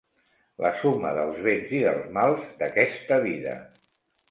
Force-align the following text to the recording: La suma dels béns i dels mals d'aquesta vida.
La 0.63 0.71
suma 0.83 1.11
dels 1.17 1.37
béns 1.49 1.75
i 1.81 1.83
dels 1.89 2.09
mals 2.17 2.43
d'aquesta 2.65 3.23
vida. 3.29 3.57